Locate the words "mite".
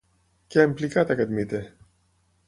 1.39-1.61